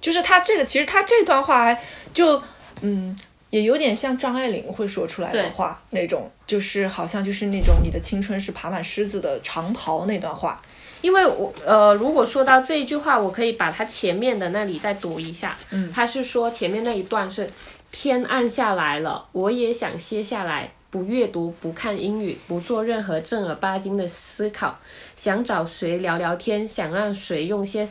[0.02, 1.82] 就是他这个其实他这段话还
[2.13, 2.43] 就
[2.82, 3.15] 嗯。
[3.51, 10.61] 也有点像张爱玲会说出来的话那种，就是好像就是那种你的青春是爬满虱子的长袍那段话，
[11.01, 15.57] 因为我呃，如果说到这一句话，我可以把它前面的那里再读一下。
[15.69, 17.49] 嗯，他是说前面那一段是
[17.91, 24.79] 天暗下来了，我也想歇下来，不阅读，不看英语，不做任何正儿八经的思考，
[25.17, 27.85] 想找谁聊聊天，想让谁用些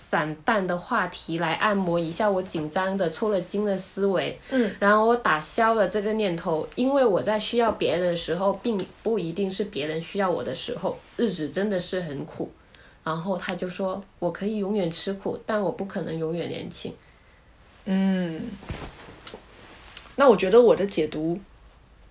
[0.00, 12.48] 散淡的话题来按摩一下我紧张的抽了筋的思维，嗯，然后我打消了这个念头，因为我在需要别人的时候，并不一定是别人需要我的时候，日子真的是很苦。
[13.02, 16.94] 然后他就说，我可以永远吃苦，但我不可能永远年轻。
[17.86, 18.40] 嗯，
[20.14, 21.40] 那我觉得我的解读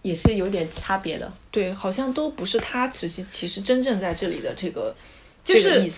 [0.01, 4.93] 也是有点差别的，对，好像都不是他其实其实真正在这里的这个
[5.55, 5.89] 就是。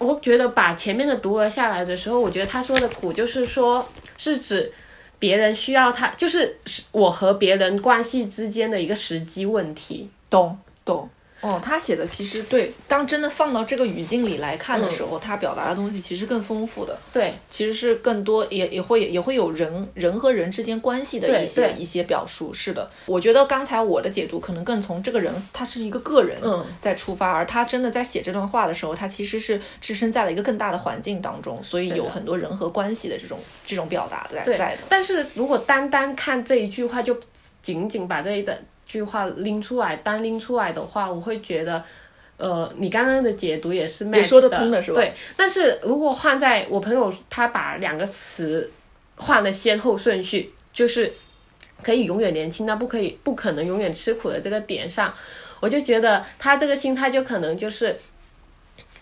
[0.00, 3.88] 我觉得把前面的读了下来的时候，我觉得他说的苦就是说，
[4.18, 4.72] 是指
[5.20, 6.58] 别人需要他，就是
[6.90, 10.10] 我和别人关系之间的一个时机问题。
[10.28, 11.08] 懂懂。
[11.44, 22.52] 哦，他写的其实对，当真的放到这个语境里来看的时候，他表达的东西其实更丰富的，对，其实是更多，也也会也会有人人和人之间关系的一些一些表述。
[22.52, 26.64] 是的，我觉得刚才我的解读可能更从这个人他是一个个人嗯。
[26.80, 34.78] 在出发，而他真的在写这段话的时候，他其实是置身在了一个更大的环境当中，所以有很多人和关系的这种这种表达在在的。
[34.88, 37.18] 但是如果单单看这一句话，就
[37.60, 41.84] 仅仅把这一的句话拎出来，单拎出来的话，我会觉得。
[42.36, 48.68] 呃，你刚刚的解读也是说得通的是吧对，但是如果换在我朋友，他把两个词
[49.14, 51.12] 换了先后顺序，就是
[51.80, 55.14] 可以永远年轻，但不可以不可能永远吃苦的这个点上，
[55.60, 57.96] 我就觉得他这个心态就可能就是，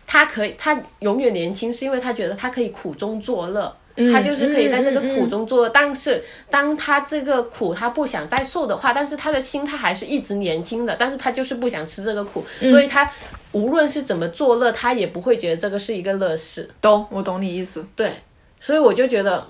[0.07, 3.75] 他可以他永远年轻，是因为他觉得他可以苦中作乐。
[4.13, 13.11] 他就是可以在这个苦中作乐，但是当他这个苦他不想再受的话，但是他的心态还是一直年轻的，但是他就是不想吃这个苦，所以他
[13.53, 16.69] 无论是怎么作乐，他也不会觉得这个是一个乐事。
[16.81, 17.85] 懂，我懂你意思。
[17.95, 18.15] 对，
[18.59, 19.47] 所以我就觉得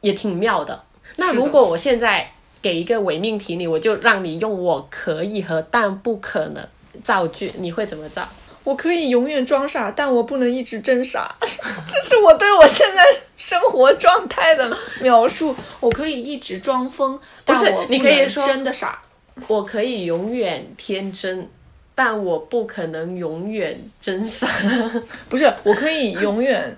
[0.00, 0.82] 也挺妙的。
[1.16, 2.28] 那如果我现在
[2.60, 6.66] 给一个伪命题你，我就让你用“我可以”和“但不可能”
[7.04, 8.28] 造句，你会怎么造？
[8.66, 11.32] 我可以永远装傻，但我不能一直真傻。
[11.40, 13.00] 这是我对我现在
[13.36, 15.54] 生活状态的描述。
[15.78, 19.00] 我可以一直装疯，但是你可以说真的傻。
[19.46, 21.48] 我可以永远天真，
[21.94, 24.48] 但我不可能永远真傻。
[25.28, 26.76] 不是，我可以永远，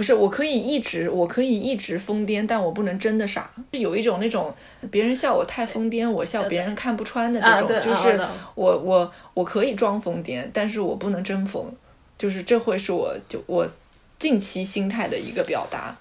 [0.00, 3.50] 不是，我可以一直，我可以一直疯癫，但我不能真的傻。
[3.74, 4.50] 是有一种那种
[4.90, 11.70] 别人笑我太疯癫，我笑别人看不穿的这种，啊就是啊我我我可以装疯癫，但是我不能真疯，
[12.16, 13.68] 就是这会是我就我
[14.18, 15.94] 近期心态的一个表达。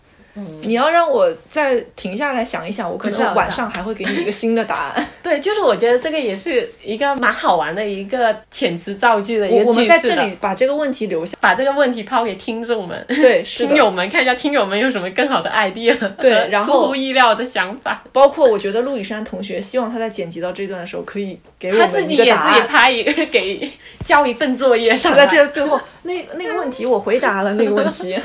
[0.62, 5.08] 你要让我再停下来想一想，我可能晚上还会给你一个新的答案。
[5.22, 11.38] 对，就是我觉得这个也是一个蛮好玩的一个遣词造句的一我我们个句式的在这里把这个问题留下。
[11.42, 13.06] 把这个问题抛给听众们。
[13.08, 15.96] 对，是听友们看一下，听友们有什么更好的 idea？
[16.20, 22.70] 对 然后出乎意料的想法，包括我觉得陆以山同学，希望他在剪辑到这段的时候，可以给我他自们己也自己。
[22.70, 23.68] 拍一个给
[24.06, 25.26] 交一份作业上来。
[25.26, 28.16] 在这最后那那个问题我回答了那个问题，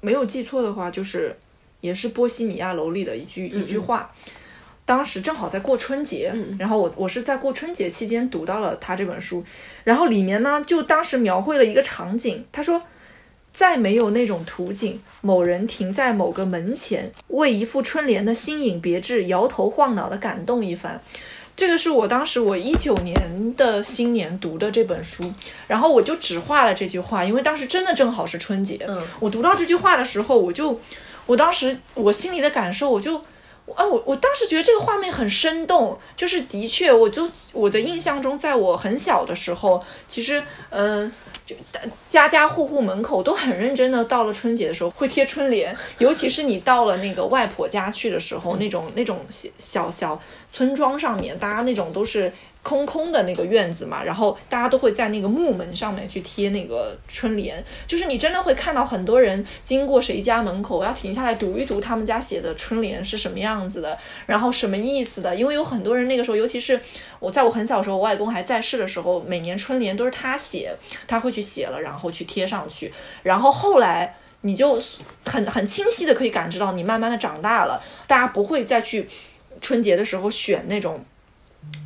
[0.00, 1.36] 没有记错的话，就是
[1.80, 4.12] 也是波西米亚楼里的一句、一句话。
[4.84, 9.44] 当时正好在过春节，然后我我是在过春节期间读到了他这本书，
[9.84, 12.82] 然后里面呢就当时描绘了一个场景，他说。
[13.52, 21.02] 再没有那种图景，某人停在某个门前，为一副春联的新颖别致摇头晃脑的感动一番。
[21.60, 25.30] 这个是我当时我一九年的新年读的这本书，
[25.66, 28.80] 然后我就只画了这句话，因为当时真的正好是春节。
[28.88, 30.80] 嗯我读到这句话的时候，我就，
[31.26, 33.18] 我当时我心里的感受，我就，
[33.74, 41.12] 啊，我我当时觉得这个画面很生动，就是的确，我就我的印象中，在我很小的时候，其实，嗯、
[41.44, 41.54] 就
[42.08, 50.20] 家家户户门口都很认真的，到了春节的时候会贴春联，尤其是你到了那个外婆家去的时候，那种那种小小小
[50.50, 52.32] 村庄上面，大家那种都是
[52.62, 66.78] 空空的那个院子嘛，然后大家都会在那个木门上面去贴那个春联，就是你真的会看到很多人经过谁家门口，要停下来读一读他们家写的春联是什么样子的，然后什么意思的，因为有很多人那个时候，尤其是
[67.18, 70.74] 我在我很小时候，我外公还在世的时候，每年春联都是他写，
[71.06, 74.16] 他会去写了，然后去贴上去，然后后来。
[74.42, 74.82] 你就
[75.26, 79.06] 很很清晰的可以感知到，你慢慢的长大了，大家不会再去
[79.60, 81.04] 春节的时候选那种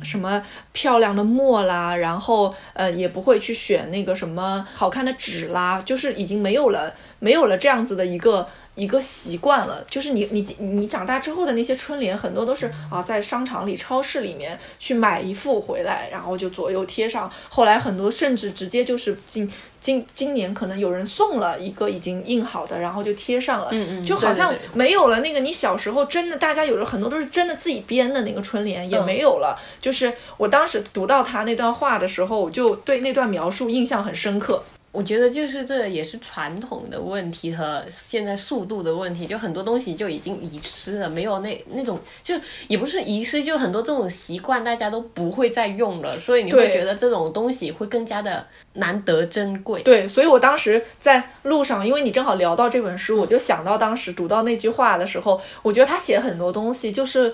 [0.03, 9.83] 什么漂亮的墨啦，然后呃也不会去选那个什么好看的纸啦，就是已经没有了没有了这样子的一个一个习惯了。
[9.89, 17.31] 就是你你你长大之后的那些春联，很多都是啊在商场里、超市里面去买一副回来，然后就左右贴上。
[17.49, 29.57] 后来很多甚至直接就是今今今年可能有人送了一个已经印好的，然后就贴上了，嗯嗯就好像没有了那个你小时候真的大家有的很多都是真的自己编的那个春联也没有了。
[29.79, 34.63] 就是我当时读到他那段话的时候，我就对那段描述印象很深刻。
[34.95, 42.33] 我觉得就是这也是传统的问题和现在速度的问题，就很多东西就已经遗失了，没有那那种就
[42.69, 49.81] 也不是遗失，就很多这种习惯大家都不会再用了，所以你会觉得这种东西会更加的难得珍贵。
[49.81, 57.33] 对，所以我当时在路上，因为你正好聊到这本书，我就想到当时读到那句话的时候，我觉得他写很多东西就是。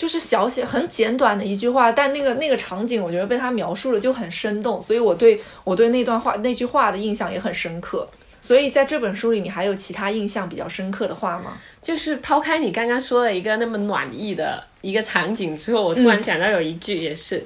[0.00, 8.08] 就是小写很简短的一句话，但那个那个场景，我觉得被他描述了就很生动，所以我对我对那段话那句话的印象也很深刻。
[8.40, 11.58] 所以在这本书里，你还有其他印象比较深刻的话吗？
[11.82, 17.44] 就是抛开你刚刚说了一个那么暖意的一个场景之后，我突然想到有一句也是，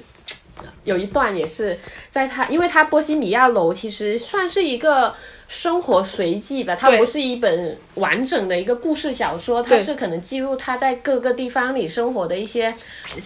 [0.85, 1.77] 有一段也是
[2.09, 5.13] 在他，因为他波西米亚楼其实算是一个
[5.47, 12.73] 生活随记吧，它不是一本完整的一个故事小说，它是可能记录他在各个地方里生活的一些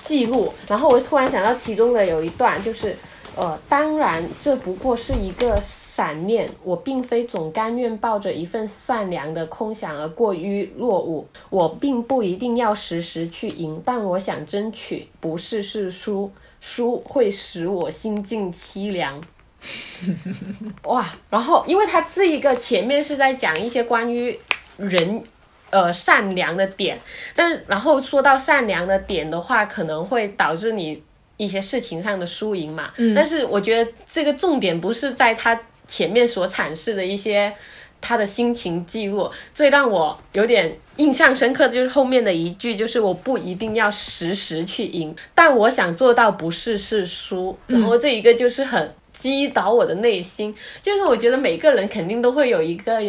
[0.03, 0.53] 记录。
[0.67, 2.95] 然后我突然想到其中的有一段就是。
[3.35, 6.49] 呃，当然，这不过是一个闪念。
[6.61, 11.25] 我并非总甘愿抱着一份善良的空想而过于落伍。
[11.49, 16.29] 我并不一定要时时去赢，但我想争取不是是输，
[16.59, 19.21] 输会使我心境凄凉。
[20.83, 24.39] 哇，然后因为他这一个前面是在讲一些关于
[24.77, 25.23] 人。
[25.71, 26.99] 呃，善良的点，
[27.35, 30.99] 但是然后说到善良的点的话，可能会导致你
[31.37, 32.91] 一些事情上的输赢嘛。
[32.97, 37.53] 嗯但是我觉得这个重点不是在他前面所阐释的一些
[38.01, 47.55] 他的心情记录，最让我有点印象深刻的就是后面的一句，就是我不一定要时时去赢，但我想做到不是是输。
[47.67, 53.01] 然后这一个就是很击倒我的内心，就是我觉得每个人肯定都会有一个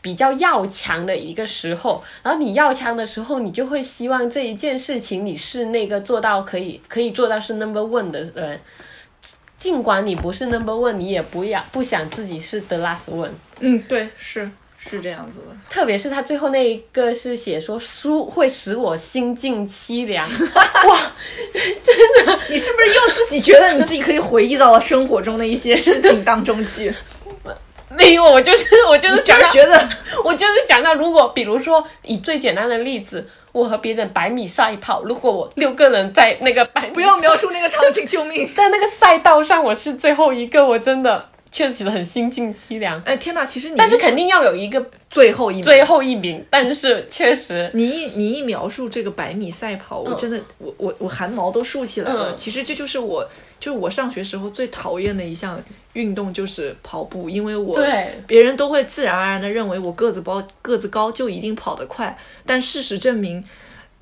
[0.00, 8.60] 比较要强的一个时候，然后你要强的时候，你就会希望这一件事情你是那个做到可以可以做到是 number one 的人，
[9.56, 13.30] 尽管你不是 number one，你也不要不想自己是 the last one。
[13.60, 14.50] 嗯，对，是。
[14.90, 15.56] 是这样子的。
[15.70, 21.12] 特别是他最后那一个是写说书会使我心境凄凉， 哇，
[21.54, 26.92] 真的你是不是又自己觉得你自己可以回忆到了生活中的一些事情当中去？
[27.94, 29.88] 没有，我就是我就是就想觉得
[30.24, 38.48] 我就是想到，如果比如说以最简单的例子，我和别人百米赛跑，如果我六个人在那个百米不要描述那个场景，救命！
[38.56, 43.00] 在那个赛道上，我是最后一个，我真的确实很心境凄凉。
[43.04, 43.44] 哎，天哪！
[43.44, 52.30] 其实你但是肯定要有一个最后一名最后一名，但是确实，你一你一描述这个百米赛跑，我真的我我我汗毛都竖起来了。
[52.30, 53.28] 嗯其实这就是我
[53.60, 55.62] 就是我上学时候最讨厌的一项
[55.92, 63.44] 运动，就是跑步，因为我对别人都会自然而然的认为我个子高个子高就一定跑得快，但事实证明。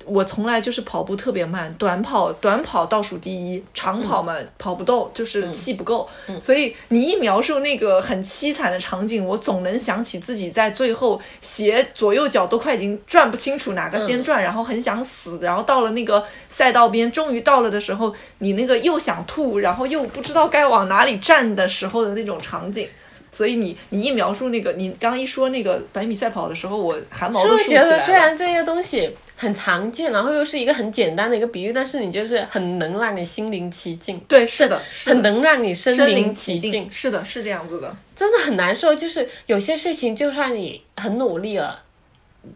[0.05, 6.07] 我从来就是跑步特别慢，短跑短跑倒数第一，长跑嘛、跑不动，就是气不够。
[6.39, 22.87] 所以你一描述那个很凄惨的场景，我总能想起自己在最后鞋左右脚都快已经转不清楚哪个先转，然后很想死，然后到了那个赛道边，终于到了的时候，你那个又想吐，然后又不知道该往哪里站的时候的那种场景。
[23.33, 27.89] 所以你你一描述那个，你刚一说那个百米赛跑的时候，我汗毛都竖起来了。
[27.89, 37.95] 觉得虽然这些东西很常见，然后又是一个很简单的一个比喻，但是你就是很能让你心灵其境，对，是的，是的很能让你身身临临其其境，是的，是这样子的。
[38.15, 38.93] 真的很难受。
[38.93, 41.81] 就是有些事情，就算你很努力了。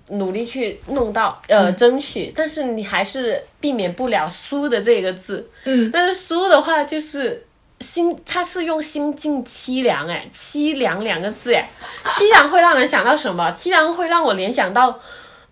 [0.09, 5.47] 努力去弄到，呃，嗯争取，但是你还是避免不了输的这个字。
[5.63, 7.45] 嗯，但是输的话，就是
[7.79, 11.69] 心，它是用心境凄凉，哎，凄凉两个字，哎，
[12.05, 13.51] 凄凉会让人想到什么？
[13.55, 14.99] 凄凉会让我联想到，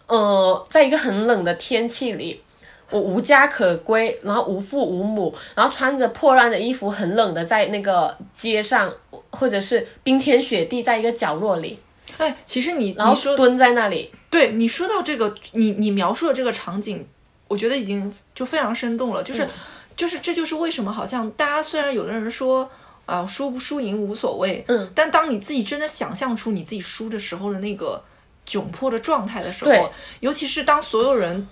[0.07, 2.41] 呃，在一个很冷的天气里，
[2.89, 8.93] 我无家可归，然后无父无母，然后穿着破烂的衣服，很冷的在那个街上，
[9.31, 11.79] 或者是冰天雪地，在一个角落里，
[12.17, 17.07] 哎，其实你然后你说蹲在那里，对你说到这个，你你描述的这个场景，
[17.47, 19.23] 我觉得已经就非常生动了。
[19.23, 19.47] 就是、
[19.95, 22.69] 就是这就是为什么好像大家虽然有的人说
[23.05, 28.01] 啊、输不输赢无所谓，嗯，但当你自己真的想象出你自己输的时候的那个
[28.47, 31.47] 窘迫的状态的时候，尤其是当所有人。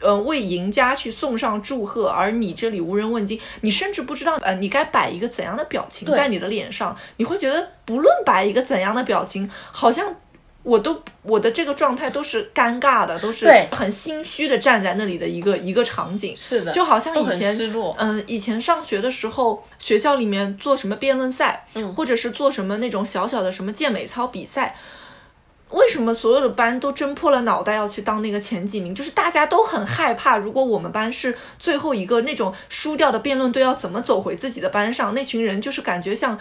[0.00, 10.14] 呃，为赢家去送上祝贺，而你这里无人问津，你甚至不知道，呃，你该摆一个怎样的表情在你的脸上，你会觉得不论摆一个怎样的表情，好像
[10.64, 16.36] 我都我的这个状态都是尴尬的，都是很心虚的站在那里的一个一个场景。
[16.36, 17.56] 是的，就好像以前
[17.96, 24.76] 嗯，以前上学的时候，学校里面做什么辩论赛，嗯，或者是做什么那种小小的什么健美操比赛，
[25.74, 28.94] 为什么所有的班都争破了脑袋要去当那个前几名？
[28.94, 35.14] 就是大家都很害怕，如果我们班是最后一个，那种输掉的辩论队要怎么走回自己的班上？
[35.14, 36.38] 那群人就是感觉像。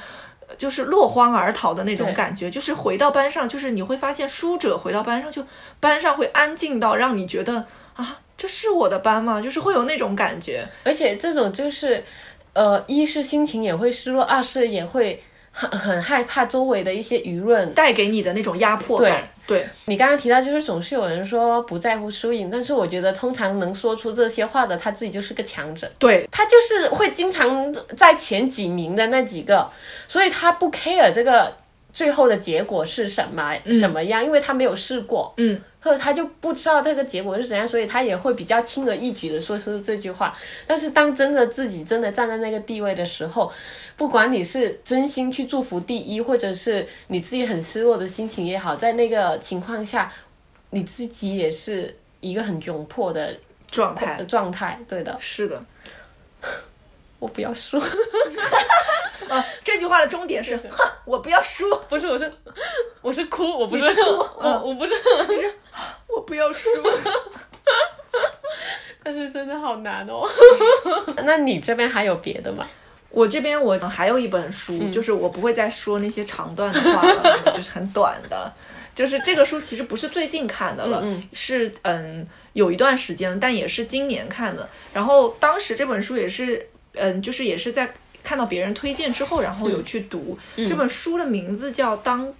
[0.56, 5.44] 就是落荒而逃的那种感觉，就是回到班上，就是你会发现输者回到班上，就
[5.80, 9.42] 班上会安静到让你觉得啊，这是我的班吗？
[9.42, 10.68] 就是会有那种感觉。
[10.84, 12.04] 而且这种就是，
[12.52, 17.74] 呃，一是心情也会失落，二是也会很很害怕周围的一些舆论。
[17.74, 25.92] 带给你的那种压迫感，对你刚刚提到，就是总是有人说不在乎输赢，但是我觉得通常能说出这些话的，他自己就是个强者。
[26.00, 29.70] 对他就是会经常在前几名的那几个，
[30.08, 31.54] 所以他不 care 这个
[31.94, 40.36] 最后的结果是什么、什么样，因为他没有试过，嗯，或者他就不知道这个结果是怎样，所以他也会比较轻而易举的说出这句话。
[40.66, 43.52] 但是当真的自己真的站在那个地位的时候，
[43.96, 50.12] 不管你是真心去祝福第一，或者是你自己很失落的心情也好，在那个情况下，
[50.72, 53.36] 你自己也是一个很窘迫的
[53.70, 54.80] 状态状态。
[54.88, 55.64] 对的，是的。
[57.24, 57.80] 我不要输。
[59.30, 60.68] 啊， 这句话的终点是，哼，
[61.06, 62.30] 我不要输，不是，我是
[63.02, 64.94] 我是哭，我不是是哭我我不是，
[66.08, 66.68] 我不要输。
[69.02, 70.30] 但是真的好难哦。
[71.24, 72.68] 那你这边还有别的吗？
[73.10, 78.52] 我这边我还有一本书，就是我不会再说那些长段的话了，就是很短的。
[78.94, 81.02] 就是这个书其实不是最近看的了，
[81.32, 84.70] 是嗯有一段时间了，但也是今年看的。
[84.94, 90.38] 然后当时这本书也是嗯，就是也是在看到别人推荐之后，然后有去读。
[90.68, 92.34] 这本书的名字叫《当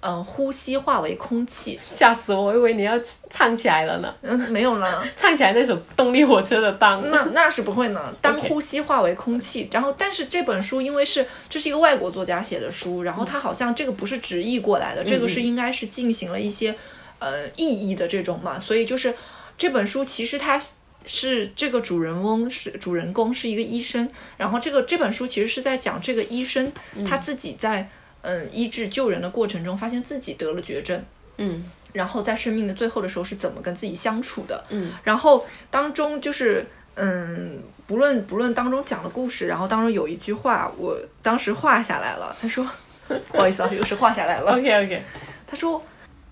[0.00, 2.44] 嗯呼吸化为空气吓死我！
[2.44, 5.04] 我以为你要唱起来了呢，》，嗯，没有了。
[5.14, 7.10] 唱起来那首动力火车的当。
[7.10, 8.14] 那那是不会呢。
[8.22, 16.74] 当 呼吸化为空气，然后但是这本书因为是这是一个外国作家写的书，然后他好像这个不是直译过来的，这个是应该是进行了一些
[17.18, 19.14] 呃意译的这种嘛，所以就是
[19.58, 20.58] 这本书其实它。
[21.06, 26.70] 是这个主人翁是主人公是一个医生，然后这个这本书其实是在讲这个医生
[27.08, 27.88] 他自己在
[28.22, 31.02] 嗯医治救人的过程中，发现自己得了绝症，
[31.38, 31.64] 嗯。
[31.92, 42.64] 然后在生命的最后的时候是怎么跟自己相处的，嗯，然后当中就是嗯，不论不论当中讲的故事，然后当中有一句话，我当时画下来了，他说，
[43.32, 45.02] 不好意思啊，又是画下来了，， OK OK，
[45.48, 45.82] 他说。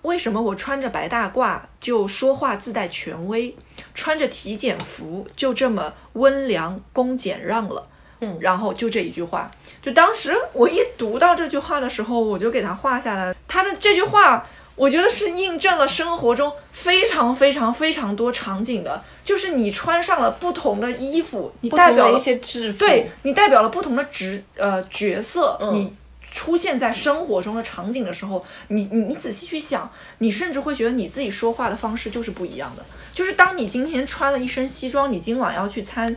[0.03, 3.55] 为什么我穿着白大褂就说话自带权威，
[3.93, 7.85] 穿着体检服就这么温良恭俭让了？
[8.21, 9.49] 嗯然后就这一句话，
[9.81, 13.35] 就当时我一读到这句话的时候，我就给他画下来了。
[13.47, 14.45] 他的这句话，
[14.75, 25.93] 我觉得是印证了生活中非常非常非常多场景的，就是你穿上了不同的衣服，你代表了一些制服，对你代表了不同的职呃角色，嗯你
[26.31, 32.85] 出现在生活中的场景的时候，你你你仔细去想，你甚至会觉得你自己说话的方式就是不一样的。
[33.13, 36.15] 就是当你今天穿了一身西装，你今晚要去参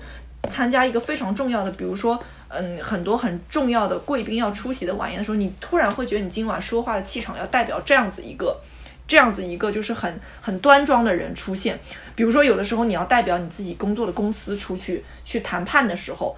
[0.49, 8.61] 参加一个非常重要的，比如说嗯很多很重要的贵宾要出席的晚宴的时候，你突然会觉得你今晚说话的气场要代表这样子一个。
[9.05, 11.79] 这样子一个就是很很端庄的人出现，
[12.15, 16.35] 比如说有的时候你要代表你自己工作的公司出去去谈判的时候，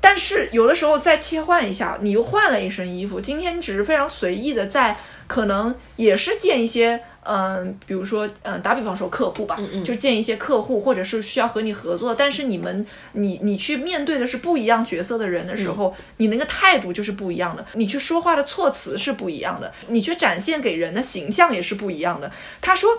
[0.00, 3.20] 但是有的时候再切换一下，你又换了一身衣服。
[3.20, 4.96] 今天你只是非常随意的在，
[5.26, 22.32] 可能也是见一些，嗯、比如说，嗯、打比方说客户吧，就见一些客户，或者是需要和你合作，但是你们，你你去面对的是不一样角色的人的时候，你那个态度就是不一样的，你去说话的措辞是不一样的，你去展现给人的形象也是不一样的。
[22.60, 22.90] 他说。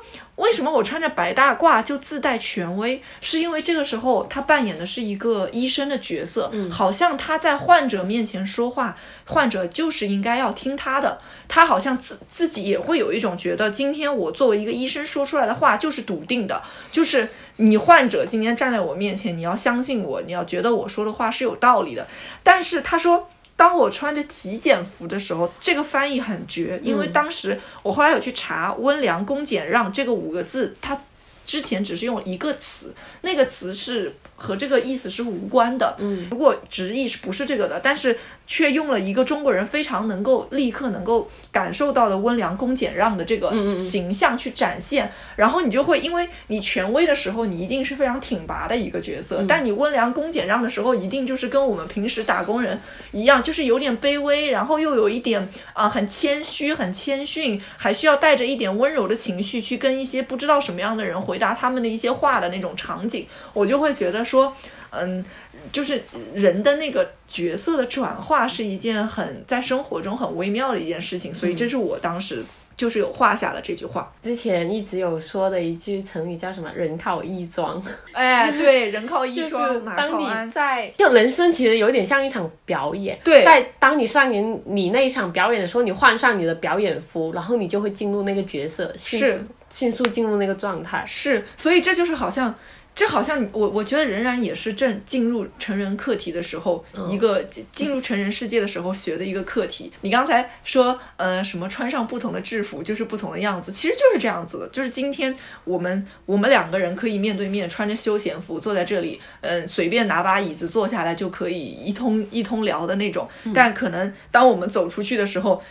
[0.42, 3.00] 为什么我穿着白大褂就自带权威？
[3.22, 11.22] 是因为这个时候他扮演的是一个医生的角色，好像他在患者面前说话，患者就是应该要听他的。
[11.48, 22.08] 他好像自自己也会有一种觉得，今天我作为一个医生说出来的话就是笃定的，就是你患者今天站在我面前，你要相信我，你要觉得我说的话是有道理的。
[22.42, 23.30] 但是他说。
[23.62, 31.00] 当我穿着体检服的时候，这个翻译很绝，因为当时我后来有去查“温良恭俭让”这个五个字，它
[31.46, 32.92] 之前只是用一个词，
[33.22, 35.96] 那个词是和这个意思是无关的。
[36.00, 38.18] 嗯，如果直译是不是这个的，但是
[38.52, 52.78] 却用了一个中国人非常能够立刻能够感受到的温良恭俭让的这个形象去展现，然后你就会因为你权威的时候，你一定是非常挺拔的一个角色，但你温良恭俭让的时候，一定就是跟我们平时打工人
[53.14, 64.54] 一样，就是有点卑微，然后又有一点啊、很谦虚、很谦逊，还需要带着一点温柔的情绪去跟一些不知道什么样的人回答他们的一些话的那种场景，我就会觉得说，
[64.90, 65.24] 嗯。
[65.72, 66.02] 就是
[66.34, 72.44] 人的那个角色的转化是一件很在生活中很微妙的一件事情，所以这是我当时
[72.76, 74.12] 就是有画下了这句话。
[74.22, 77.82] 之前一直有说的一句成语叫什么“人靠衣装”，
[78.14, 80.52] 哎，对，人靠衣就是装，当你。
[80.52, 83.18] 在就人生其实有点像一场表演。
[83.24, 91.04] 对在当你上演你那一场表演的时候，你换上你的表演服，然后你就会进入那个角色，是迅速进入那个状态。
[91.06, 92.54] 是，所以这就是好像，
[92.94, 99.92] 这好像我我觉得仍然也是正进入成人课题的时候，一个进进入成人世界的时候学的一个课题。
[100.02, 104.68] 你刚才说，呃，什么穿上不同的制服就是不同的样子，其实就是这样子的。
[104.68, 113.28] 就是今天我们我们两个人可以面对面穿着休闲服坐在这里，嗯、随便拿把椅子坐下来就可以一通一通聊的那种。
[113.56, 115.62] 但可能当我们走出去的时候，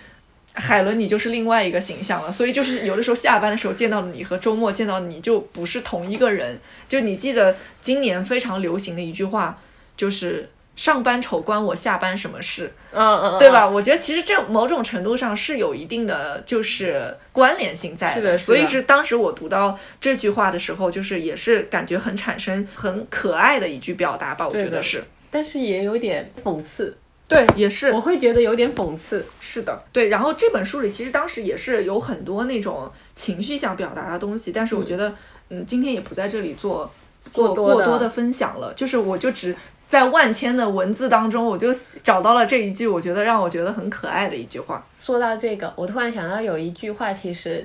[0.54, 6.60] 海伦，你就是另外一个形象了，所以就是有的时候下班的时候见到你和周末见到你就不是同一个人。
[6.88, 9.60] 就你记得今年非常流行的一句话，
[9.96, 13.68] 就是“上班丑关我下班什么事”，嗯嗯，对吧？
[13.68, 25.04] 我觉得其实这某种程度上是有一定的就是关联性在是的是的所以是当时我读到这句话的时候，就是也是感觉很产生很可爱的一句表达吧，我觉得是。
[25.30, 26.96] 但是也有点讽刺，
[27.30, 29.24] 对，也是我会觉得有点讽刺。
[29.38, 30.08] 是的，对。
[30.08, 35.14] 然后这本书里其实当时也是有很多那种情绪想表达的东西，但是我觉得，
[35.48, 36.90] 嗯，今天也不在这里做
[37.32, 39.54] 做过多的过多的分享了，就是我就只
[39.86, 41.72] 在万千的文字当中，我就
[42.02, 44.84] 找到了这一句，我觉得让我觉得很可爱的一句话。
[44.98, 47.64] 说到这个，我突然想到有一句话，其实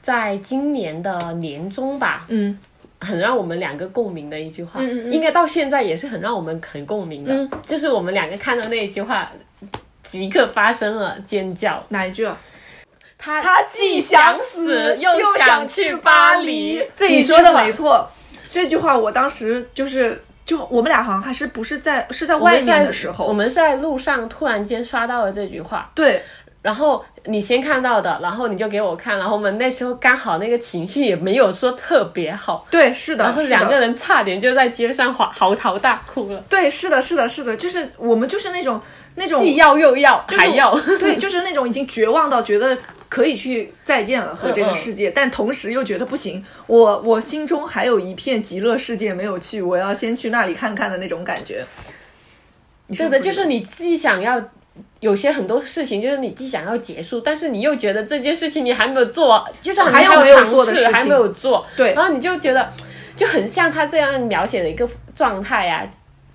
[0.00, 2.58] 在今年的年中吧，嗯，
[3.02, 5.12] 很让我们两个共鸣的一句话，嗯嗯嗯。
[5.12, 7.50] 应该到现在也是很让我们很共鸣的，嗯。
[7.66, 9.30] 就是我们两个看到那一句话，
[10.02, 11.84] 即刻发生了尖叫。
[11.88, 12.38] 哪一句啊？
[13.18, 18.08] 他他既想死又想想去巴黎，这你说的没错，
[18.48, 20.22] 这句话我当时就是。
[20.44, 26.20] 就我们俩好像还是不是在是在外在面的时候，我们是在路上突然间刷到了这句话，对
[26.62, 38.80] 然后你先看到的，然后你就给我看，然后我们那时候刚好那个情绪也没有说特别好，对是的，然后两个人差点就在街上嚎嚎啕大哭了，对是的是的是的，就是我们就是那种
[39.16, 51.66] 那种既要又要就是还要，对，就是那种已经绝望到觉得可以去再见了和这个世界，但同时又觉得不行，我我心中还有一片极乐世界没有去， 我要先去那里看看的那种感觉。
[52.86, 54.40] 你对的，就是你既想要。
[55.00, 60.92] 有些很多事情就是你既想要结束，但是你又觉得这件事情你还没有做，就是还没有尝试，做的事情。
[60.92, 61.92] 还没有做，对。
[61.94, 62.72] 然后你就觉得
[63.16, 65.88] 就很像他这样描写的一个状态呀、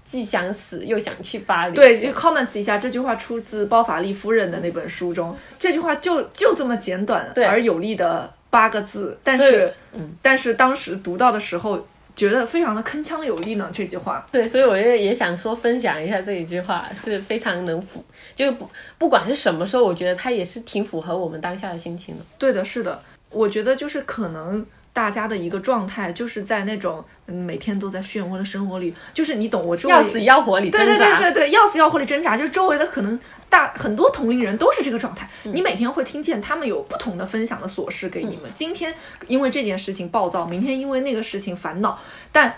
[0.03, 1.73] 既想死又想去巴黎。
[1.73, 7.45] 对，就 comments 一下，这句话出自包法利夫人的那本书中，这句话就就这么简短对。
[7.45, 10.15] 而有力的八个字，但是嗯。
[10.21, 13.69] 但是当时读到的时候，觉得非常的铿锵有力呢。
[13.71, 18.03] 这句话，对，所以我也也想说分享一下这一句话，是非常能符，
[18.35, 22.25] 就不不管是什么时候，我觉得它也是挺符合我们当下的心情的。
[22.37, 24.65] 对的，是的，我觉得就是可能
[24.97, 35.29] 大家的一个状态，就是在那种嗯每天都在漩涡的生活里，就是你懂我周围要死要活里挣对扎，对对对对，要死要活里挣扎，就是周围的可能大很多同龄人都是这个状态。
[35.43, 38.91] 嗯你每天会听见他们有不同的分享的琐事给你们，今天
[39.27, 41.99] 因为这件事情暴躁，明天因为那个事情烦恼，
[42.31, 42.55] 但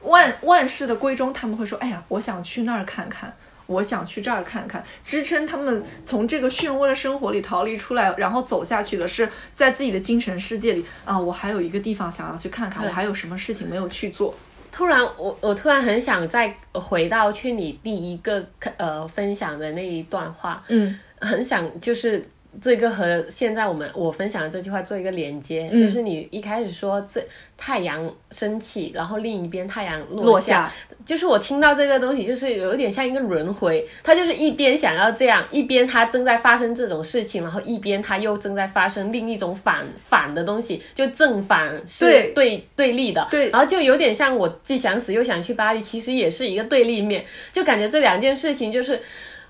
[0.00, 3.34] 万万事的归中，他们会说：“哎呀，我想去那儿看看。”
[3.66, 10.84] 我想去这儿看看，支撑他们从这个漩涡的生活里逃离出来，然后走下去的是在自己的精神世界里。
[11.04, 14.34] 啊，我还有一个地方想要去看看，我还有什么事情没有去做。
[14.70, 18.44] 突然，我我突然很想再回到去你第一个
[18.76, 20.98] 呃分享的那一段话，嗯。
[21.20, 22.22] 很想就是
[22.60, 25.80] 这个和现在我们我分享的这句话做一个连接，嗯。
[25.80, 27.22] 就是你一开始说这
[27.56, 30.72] 太阳升起，然后另一边太阳落下，下，
[31.04, 42.34] 就是我听到这个东西，就是有点像一个轮回，他就是一边想要这样，一边他正在发生这种事情，然后一边他又正在发生另一种反反的东西，就正反是对。
[42.34, 43.48] 对对立的，对。
[43.50, 49.00] 然后就有点像我既想死又想去巴黎，其实也是一个对立面，就感觉这两件事情就是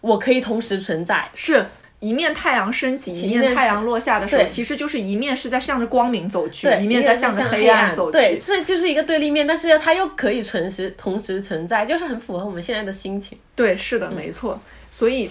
[0.00, 1.64] 我可以同时存在，是
[2.09, 8.18] 一面太阳升起，一一面面太阳落下的时候，其实就是一面是在向着光明走去，一面在向着黑暗走去。
[8.18, 13.38] 对，这就是一个对立面，但是它又可以同时同时存在，就是很符合我们现在的心情。
[13.57, 14.61] 对，是的，没错。
[14.90, 15.30] 所以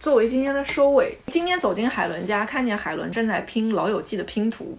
[0.00, 4.76] 作为今天的收尾，今天走进海伦家，看见海伦正在拼《老友记》的拼图，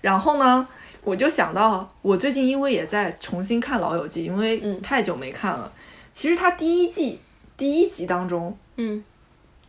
[0.00, 0.66] 然后呢，
[1.02, 5.72] 我就想到，我最近因为也在重新看《老友记》，因为嗯太久没看了。
[6.12, 7.18] 其实它第一季
[7.56, 9.02] 第一集当中，嗯，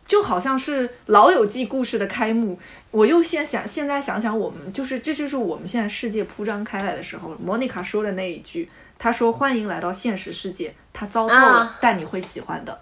[0.06, 2.58] 就好像是《老友记》故事的开幕。
[2.90, 7.34] 我又现想，现在想想，我们就是这就是我们现在世界铺张开来的时候。
[7.42, 12.78] 莫妮卡说的那一句，她说：“欢迎来到现实世界，它糟透了，啊但你会喜欢的。”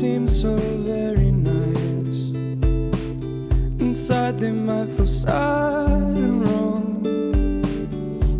[0.00, 2.28] Seem so very nice.
[3.80, 7.02] Inside they might feel sad and wrong.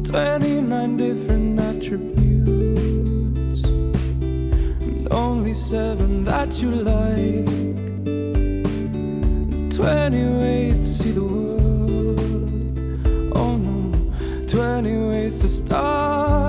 [0.05, 3.65] 29 different attributes.
[3.65, 7.47] And only seven that you like.
[9.71, 12.21] 20 ways to see the world.
[13.35, 14.13] Oh no,
[14.47, 16.46] 20 ways to start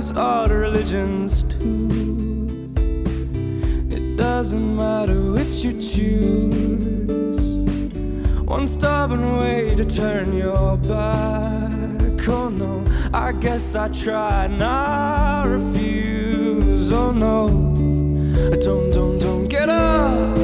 [0.00, 2.72] countless other religions too.
[3.90, 7.46] It doesn't matter which you choose.
[8.40, 12.28] One stubborn way to turn your back.
[12.28, 16.90] Oh no, I guess I tried and I refuse.
[16.92, 17.48] Oh no,
[18.58, 20.36] don't, don't, don't get up.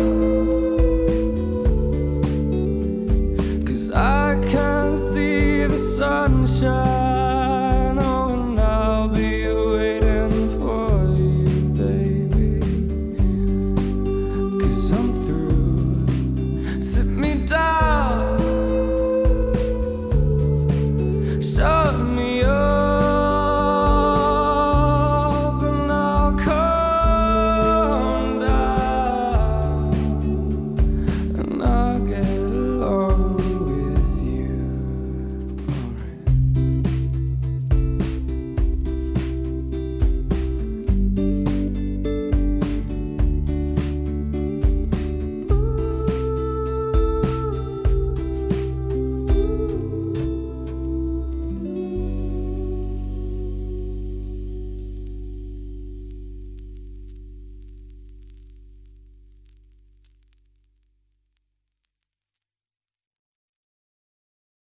[3.66, 6.95] Cause I can't see the sunshine.